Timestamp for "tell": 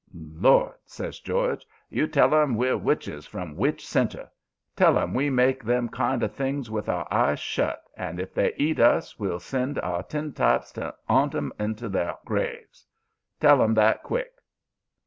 2.07-2.33, 4.75-4.97, 13.39-13.61